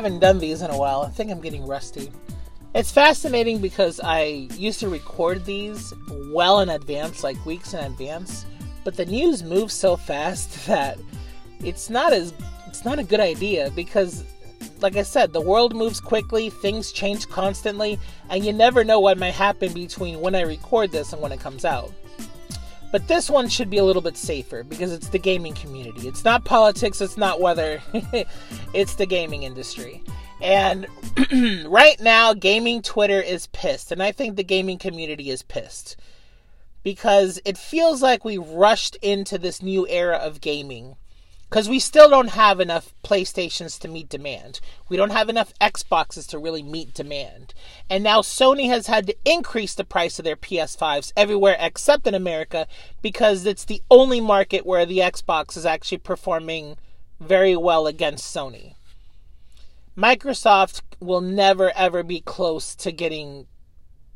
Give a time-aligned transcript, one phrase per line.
[0.00, 1.02] haven't done these in a while.
[1.02, 2.10] I think I'm getting rusty.
[2.74, 5.92] It's fascinating because I used to record these
[6.32, 8.46] well in advance, like weeks in advance,
[8.82, 10.98] but the news moves so fast that
[11.62, 12.32] it's not as
[12.66, 14.24] it's not a good idea because
[14.80, 17.98] like I said, the world moves quickly, things change constantly,
[18.30, 21.40] and you never know what might happen between when I record this and when it
[21.40, 21.92] comes out.
[22.92, 26.08] But this one should be a little bit safer because it's the gaming community.
[26.08, 27.80] It's not politics, it's not weather,
[28.74, 30.02] it's the gaming industry.
[30.42, 30.86] And
[31.66, 35.96] right now, gaming Twitter is pissed, and I think the gaming community is pissed
[36.82, 40.96] because it feels like we rushed into this new era of gaming
[41.50, 44.60] because we still don't have enough PlayStations to meet demand.
[44.88, 47.54] We don't have enough Xboxes to really meet demand.
[47.90, 52.14] And now Sony has had to increase the price of their PS5s everywhere except in
[52.14, 52.68] America
[53.02, 56.76] because it's the only market where the Xbox is actually performing
[57.18, 58.76] very well against Sony.
[59.98, 63.48] Microsoft will never ever be close to getting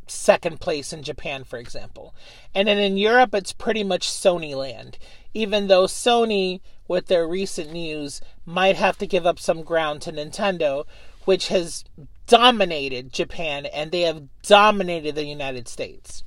[0.06, 2.14] second place in Japan, for example.
[2.54, 4.98] And then in Europe, it's pretty much Sony land.
[5.32, 10.12] Even though Sony, with their recent news, might have to give up some ground to
[10.12, 10.84] Nintendo,
[11.24, 11.84] which has
[12.26, 16.24] dominated Japan and they have dominated the United States.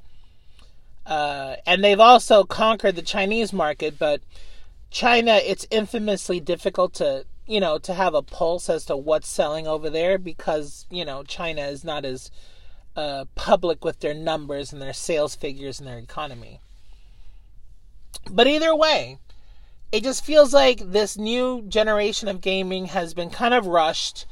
[1.06, 4.22] Uh, and they've also conquered the Chinese market, but
[4.92, 9.66] China, it's infamously difficult to you know, to have a pulse as to what's selling
[9.66, 12.30] over there because, you know, China is not as
[12.96, 16.60] uh, public with their numbers and their sales figures and their economy.
[18.30, 19.20] But either way,
[19.92, 24.26] it just feels like this new generation of gaming has been kind of rushed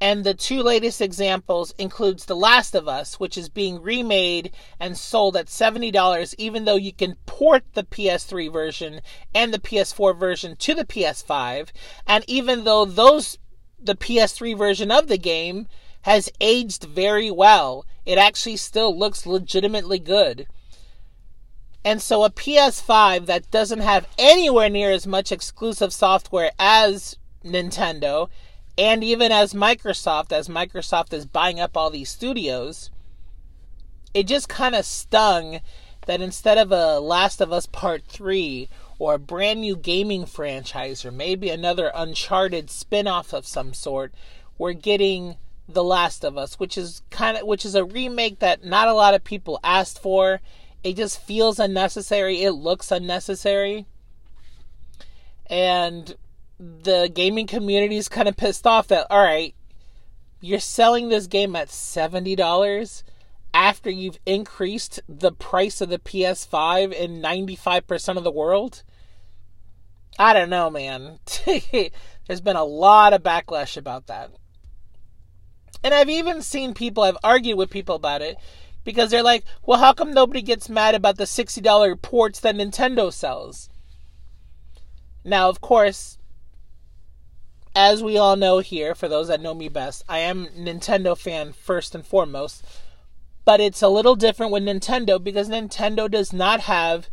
[0.00, 4.50] and the two latest examples includes The Last of Us, which is being remade
[4.80, 9.00] and sold at $70 even though you can port the PS3 version
[9.34, 11.68] and the PS4 version to the PS5,
[12.06, 13.38] and even though those
[13.80, 15.68] the PS3 version of the game
[16.02, 20.46] has aged very well, it actually still looks legitimately good.
[21.84, 28.28] And so a PS5 that doesn't have anywhere near as much exclusive software as Nintendo
[28.76, 32.90] and even as Microsoft, as Microsoft is buying up all these studios,
[34.12, 35.60] it just kind of stung
[36.06, 38.68] that instead of a Last of Us Part 3
[38.98, 44.12] or a brand new gaming franchise or maybe another Uncharted spin-off of some sort,
[44.58, 45.36] we're getting
[45.68, 48.92] The Last of Us, which is kind of which is a remake that not a
[48.92, 50.40] lot of people asked for.
[50.84, 52.42] It just feels unnecessary.
[52.42, 53.86] It looks unnecessary.
[55.46, 56.14] And
[56.58, 59.54] the gaming community is kind of pissed off that all right,
[60.40, 63.02] you're selling this game at seventy dollars
[63.54, 68.82] after you've increased the price of the PS5 in ninety five percent of the world.
[70.18, 71.18] I don't know, man.
[71.46, 74.30] There's been a lot of backlash about that.
[75.82, 78.36] And I've even seen people, I've argued with people about it
[78.84, 83.12] because they're like, well, how come nobody gets mad about the $60 ports that Nintendo
[83.12, 83.68] sells?
[85.24, 86.18] Now, of course,
[87.74, 91.52] as we all know here, for those that know me best, I am Nintendo fan
[91.52, 92.64] first and foremost.
[93.44, 97.10] But it's a little different with Nintendo because Nintendo does not have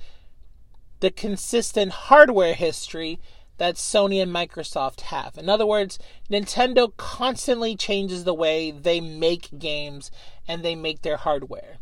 [1.00, 3.20] the consistent hardware history
[3.62, 5.38] that Sony and Microsoft have.
[5.38, 6.00] In other words,
[6.32, 10.10] Nintendo constantly changes the way they make games
[10.48, 11.78] and they make their hardware.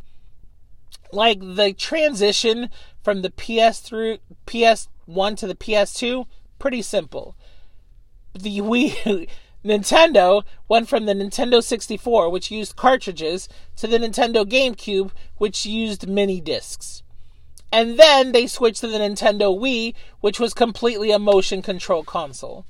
[1.13, 2.69] Like the transition
[3.01, 6.25] from the PS through PS1 to the PS2,
[6.59, 7.38] pretty simple
[8.34, 9.29] the Wii
[9.63, 16.09] Nintendo went from the Nintendo 64, which used cartridges, to the Nintendo GameCube, which used
[16.09, 17.04] mini discs.
[17.71, 22.66] And then they switched to the Nintendo Wii, which was completely a motion control console.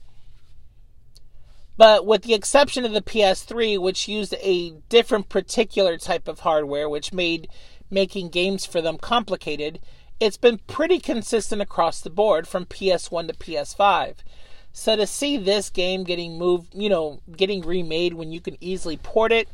[1.78, 6.90] But with the exception of the PS3, which used a different particular type of hardware,
[6.90, 7.48] which made
[7.90, 9.80] making games for them complicated,
[10.19, 14.16] it's been pretty consistent across the board from PS1 to PS5.
[14.74, 18.98] So to see this game getting moved, you know, getting remade when you can easily
[18.98, 19.48] port it,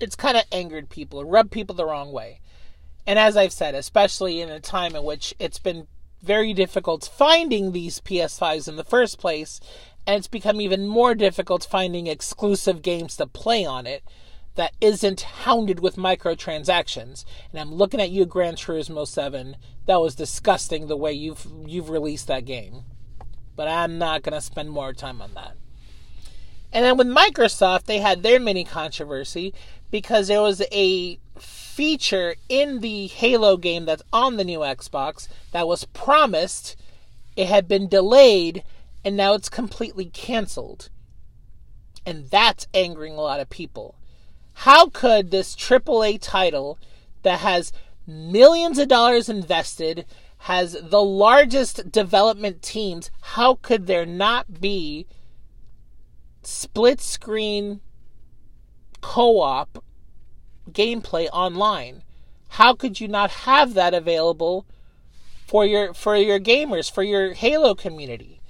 [0.00, 2.40] it's kind of angered people, rubbed people the wrong way.
[3.06, 5.86] And as I've said, especially in a time in which it's been
[6.22, 9.60] very difficult finding these PS5s in the first place,
[10.06, 14.02] and it's become even more difficult finding exclusive games to play on it
[14.54, 17.24] that isn't hounded with microtransactions.
[17.52, 19.56] And I'm looking at you, Gran Turismo 7.
[19.86, 22.84] That was disgusting the way you've you've released that game
[23.56, 25.56] but I'm not going to spend more time on that.
[26.72, 29.54] And then with Microsoft, they had their mini controversy
[29.90, 35.66] because there was a feature in the Halo game that's on the new Xbox that
[35.66, 36.76] was promised.
[37.36, 38.62] It had been delayed
[39.04, 40.88] and now it's completely canceled.
[42.06, 43.96] And that's angering a lot of people.
[44.58, 46.78] How could this AAA title
[47.22, 47.72] that has
[48.06, 50.06] millions of dollars invested,
[50.38, 55.06] has the largest development teams, how could there not be
[56.42, 57.80] split screen
[59.04, 59.84] co op
[60.72, 62.02] gameplay online?
[62.48, 64.64] How could you not have that available
[65.46, 68.40] for your for your gamers, for your Halo community?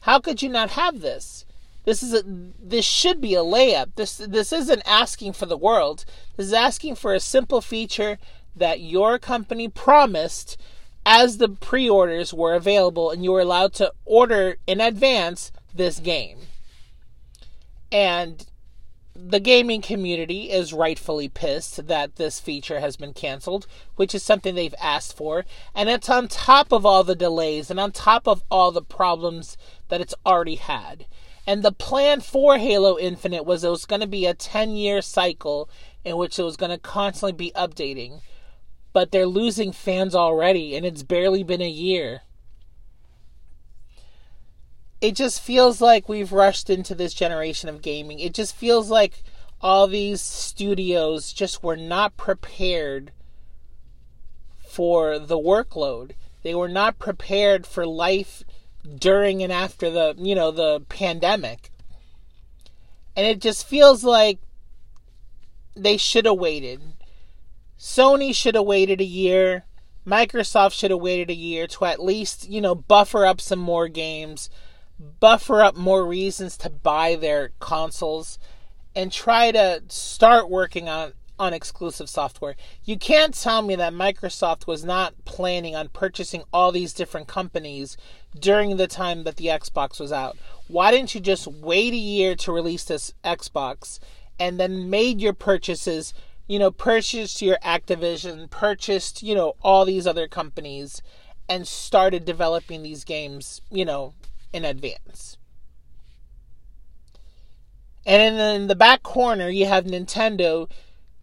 [0.00, 1.44] How could you not have this?
[1.84, 3.96] This is a this should be a layup.
[3.96, 6.04] This this isn't asking for the world.
[6.36, 8.18] This is asking for a simple feature
[8.54, 10.56] that your company promised
[11.04, 16.38] as the pre-orders were available and you were allowed to order in advance this game.
[17.90, 18.46] And
[19.18, 23.66] the gaming community is rightfully pissed that this feature has been canceled,
[23.96, 25.44] which is something they've asked for.
[25.74, 29.56] And it's on top of all the delays and on top of all the problems
[29.88, 31.06] that it's already had.
[31.46, 35.00] And the plan for Halo Infinite was it was going to be a 10 year
[35.00, 35.70] cycle
[36.04, 38.20] in which it was going to constantly be updating.
[38.92, 42.22] But they're losing fans already, and it's barely been a year.
[45.00, 48.18] It just feels like we've rushed into this generation of gaming.
[48.18, 49.22] It just feels like
[49.60, 53.12] all these studios just were not prepared
[54.58, 56.12] for the workload.
[56.42, 58.42] They were not prepared for life
[58.94, 61.70] during and after the you know the pandemic
[63.16, 64.38] and it just feels like
[65.74, 66.80] they should have waited
[67.78, 69.64] sony should have waited a year
[70.06, 73.88] microsoft should have waited a year to at least you know buffer up some more
[73.88, 74.48] games
[74.98, 78.38] buffer up more reasons to buy their consoles
[78.94, 82.56] and try to start working on on exclusive software.
[82.84, 87.96] You can't tell me that Microsoft was not planning on purchasing all these different companies
[88.38, 90.36] during the time that the Xbox was out.
[90.68, 93.98] Why didn't you just wait a year to release this Xbox
[94.38, 96.14] and then made your purchases,
[96.46, 101.02] you know, purchased your Activision, purchased, you know, all these other companies
[101.48, 104.14] and started developing these games, you know,
[104.52, 105.36] in advance?
[108.06, 110.70] And in the back corner, you have Nintendo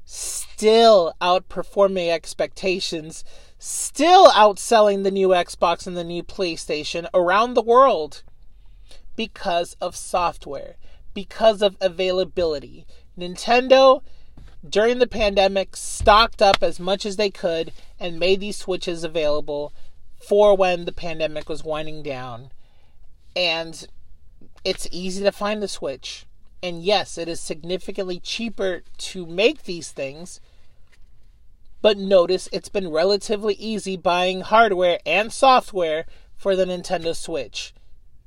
[0.06, 3.24] still outperforming expectations,
[3.58, 8.24] still outselling the new Xbox and the new PlayStation around the world
[9.16, 10.76] because of software,
[11.14, 12.86] because of availability.
[13.18, 14.02] Nintendo,
[14.68, 19.72] during the pandemic, stocked up as much as they could and made these Switches available
[20.18, 22.52] for when the pandemic was winding down.
[23.36, 23.88] And
[24.64, 26.26] it's easy to find the Switch.
[26.62, 30.40] And yes, it is significantly cheaper to make these things.
[31.82, 36.06] But notice it's been relatively easy buying hardware and software
[36.38, 37.74] for the Nintendo Switch,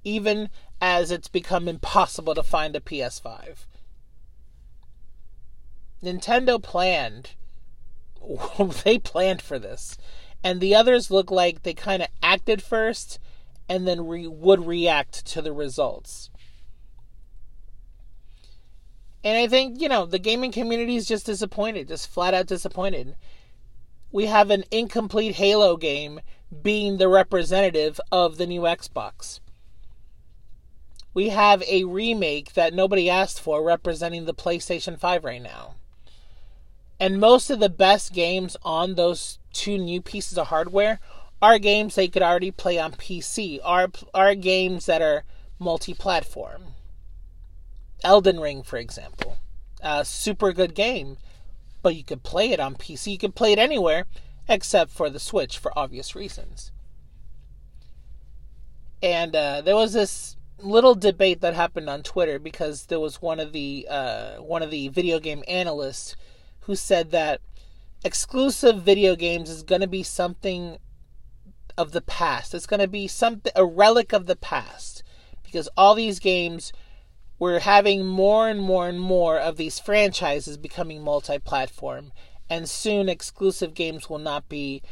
[0.04, 0.50] even
[0.80, 3.64] as it's become impossible to find a PS5.
[6.02, 7.30] Nintendo planned.
[8.84, 9.96] they planned for this.
[10.44, 13.18] And the others look like they kind of acted first
[13.68, 16.30] and then re- would react to the results.
[19.24, 23.16] And I think, you know, the gaming community is just disappointed, just flat out disappointed.
[24.12, 26.20] We have an incomplete Halo game
[26.62, 29.40] being the representative of the new Xbox.
[31.12, 35.74] We have a remake that nobody asked for representing the PlayStation 5 right now.
[37.00, 41.00] And most of the best games on those two new pieces of hardware
[41.40, 45.24] are games they could already play on PC, are, are games that are
[45.58, 46.74] multi platform.
[48.04, 49.38] Elden Ring, for example,
[49.80, 51.16] a super good game,
[51.82, 53.12] but you could play it on PC.
[53.12, 54.06] You could play it anywhere
[54.48, 56.72] except for the Switch for obvious reasons.
[59.02, 63.40] And uh, there was this little debate that happened on Twitter because there was one
[63.40, 66.16] of the uh, one of the video game analysts
[66.60, 67.40] who said that
[68.04, 70.78] exclusive video games is going to be something
[71.76, 72.54] of the past.
[72.54, 75.02] It's going to be something a relic of the past
[75.42, 76.72] because all these games
[77.38, 82.12] we're having more and more and more of these franchises becoming multi platform,
[82.48, 84.82] and soon exclusive games will not be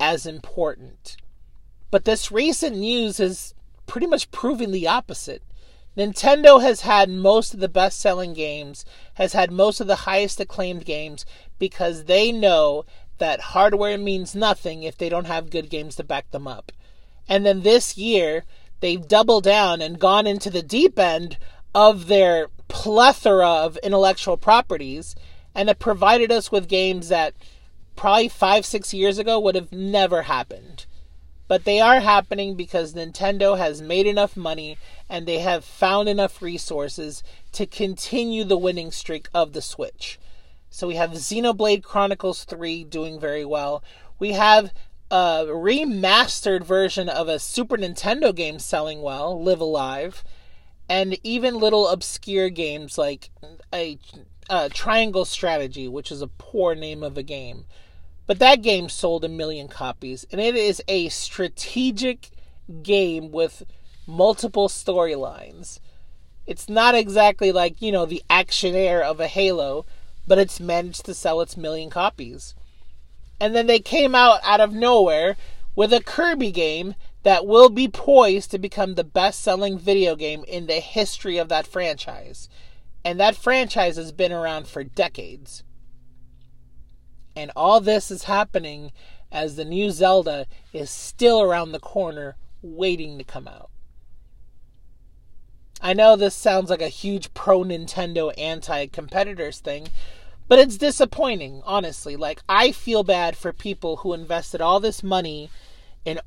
[0.00, 1.16] as important.
[1.90, 3.54] But this recent news is
[3.86, 5.42] pretty much proving the opposite.
[5.96, 8.84] Nintendo has had most of the best selling games,
[9.14, 11.24] has had most of the highest acclaimed games,
[11.58, 12.84] because they know
[13.22, 16.72] that hardware means nothing if they don't have good games to back them up.
[17.28, 18.42] And then this year,
[18.80, 21.38] they've doubled down and gone into the deep end
[21.72, 25.14] of their plethora of intellectual properties
[25.54, 27.34] and have provided us with games that
[27.94, 30.86] probably five, six years ago would have never happened.
[31.46, 36.42] But they are happening because Nintendo has made enough money and they have found enough
[36.42, 40.18] resources to continue the winning streak of the Switch.
[40.74, 43.84] So we have Xenoblade Chronicles 3 doing very well.
[44.18, 44.72] We have
[45.10, 50.24] a remastered version of a Super Nintendo game selling well, Live A Live,
[50.88, 53.28] and even little obscure games like
[53.70, 53.98] a,
[54.48, 57.66] a Triangle Strategy, which is a poor name of a game.
[58.26, 62.30] But that game sold a million copies, and it is a strategic
[62.82, 63.62] game with
[64.06, 65.80] multiple storylines.
[66.46, 69.84] It's not exactly like, you know, the actionaire of a Halo,
[70.26, 72.54] but it's managed to sell its million copies.
[73.40, 75.36] And then they came out out of nowhere
[75.74, 80.44] with a Kirby game that will be poised to become the best selling video game
[80.46, 82.48] in the history of that franchise.
[83.04, 85.64] And that franchise has been around for decades.
[87.34, 88.92] And all this is happening
[89.32, 93.71] as the new Zelda is still around the corner waiting to come out.
[95.84, 99.88] I know this sounds like a huge pro Nintendo anti competitors thing,
[100.46, 102.14] but it's disappointing, honestly.
[102.14, 105.50] Like I feel bad for people who invested all this money
[106.04, 106.20] in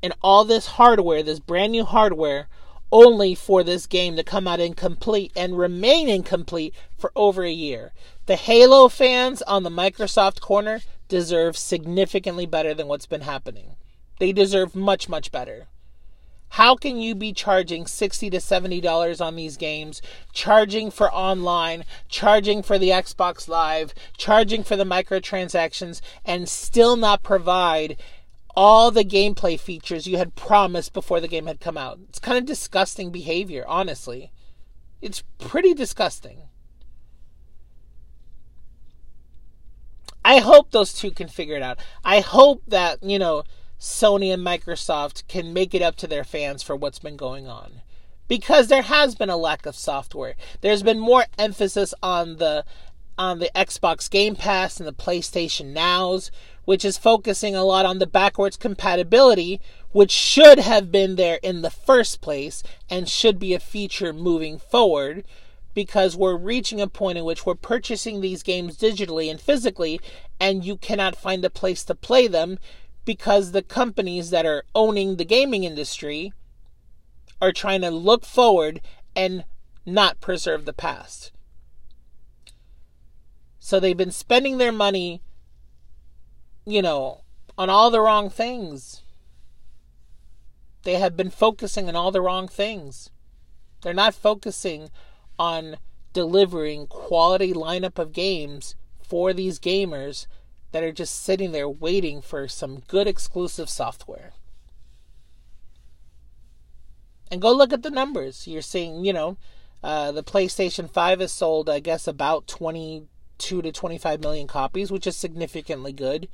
[0.00, 2.46] in all this hardware, this brand new hardware,
[2.92, 7.92] only for this game to come out incomplete and remain incomplete for over a year.
[8.26, 13.74] The Halo fans on the Microsoft corner deserve significantly better than what's been happening.
[14.20, 15.66] They deserve much, much better.
[16.54, 20.02] How can you be charging 60 to 70 dollars on these games,
[20.32, 27.22] charging for online, charging for the Xbox Live, charging for the microtransactions and still not
[27.22, 27.96] provide
[28.56, 32.00] all the gameplay features you had promised before the game had come out?
[32.08, 34.32] It's kind of disgusting behavior, honestly.
[35.00, 36.42] It's pretty disgusting.
[40.24, 41.78] I hope those two can figure it out.
[42.04, 43.44] I hope that, you know,
[43.80, 47.80] Sony and Microsoft can make it up to their fans for what's been going on.
[48.28, 50.34] Because there has been a lack of software.
[50.60, 52.64] There's been more emphasis on the
[53.18, 56.30] on the Xbox Game Pass and the PlayStation Nows,
[56.64, 59.60] which is focusing a lot on the backwards compatibility,
[59.92, 64.58] which should have been there in the first place and should be a feature moving
[64.58, 65.24] forward
[65.74, 70.00] because we're reaching a point in which we're purchasing these games digitally and physically
[70.38, 72.58] and you cannot find a place to play them
[73.04, 76.32] because the companies that are owning the gaming industry
[77.40, 78.80] are trying to look forward
[79.16, 79.44] and
[79.86, 81.32] not preserve the past.
[83.58, 85.22] So they've been spending their money,
[86.64, 87.22] you know,
[87.56, 89.02] on all the wrong things.
[90.82, 93.10] They have been focusing on all the wrong things.
[93.82, 94.90] They're not focusing
[95.38, 95.76] on
[96.12, 100.26] delivering quality lineup of games for these gamers
[100.72, 104.32] that are just sitting there waiting for some good exclusive software.
[107.30, 108.46] And go look at the numbers.
[108.46, 109.36] You're seeing, you know,
[109.82, 115.06] uh, the PlayStation 5 has sold, I guess, about 22 to 25 million copies, which
[115.06, 116.28] is significantly good.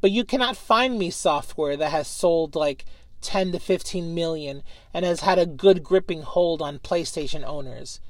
[0.00, 2.84] But you cannot find me software that has sold like
[3.20, 8.00] 10 to 15 million and has had a good gripping hold on PlayStation owners.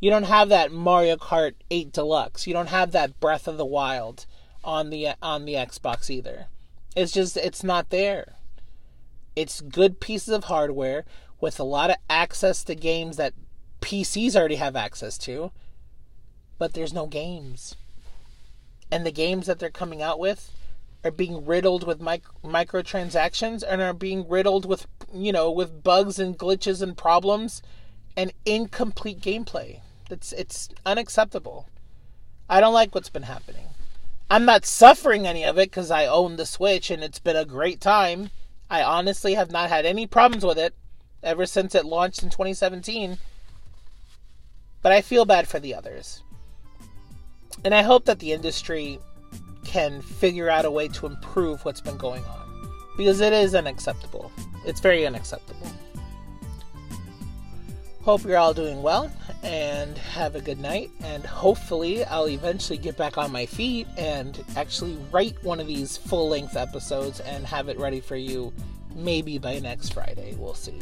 [0.00, 2.46] You don't have that Mario Kart 8 Deluxe.
[2.46, 4.26] You don't have that Breath of the Wild
[4.64, 6.46] on the on the Xbox either.
[6.96, 8.34] It's just it's not there.
[9.36, 11.04] It's good pieces of hardware
[11.40, 13.34] with a lot of access to games that
[13.80, 15.52] PCs already have access to,
[16.58, 17.76] but there's no games.
[18.90, 20.52] And the games that they're coming out with
[21.04, 26.18] are being riddled with mic- microtransactions and are being riddled with you know with bugs
[26.18, 27.62] and glitches and problems
[28.16, 29.80] and incomplete gameplay.
[30.10, 31.68] It's it's unacceptable.
[32.48, 33.69] I don't like what's been happening.
[34.30, 37.44] I'm not suffering any of it because I own the Switch and it's been a
[37.44, 38.30] great time.
[38.70, 40.72] I honestly have not had any problems with it
[41.20, 43.18] ever since it launched in 2017.
[44.82, 46.22] But I feel bad for the others.
[47.64, 49.00] And I hope that the industry
[49.64, 52.70] can figure out a way to improve what's been going on.
[52.96, 54.30] Because it is unacceptable.
[54.64, 55.66] It's very unacceptable.
[58.02, 59.10] Hope you're all doing well
[59.42, 60.90] and have a good night.
[61.02, 65.96] And hopefully, I'll eventually get back on my feet and actually write one of these
[65.96, 68.52] full length episodes and have it ready for you
[68.94, 70.34] maybe by next Friday.
[70.38, 70.78] We'll see.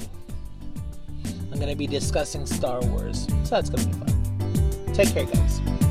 [1.50, 4.94] I'm going to be discussing Star Wars, so that's going to be fun.
[4.94, 5.88] Take care, guys.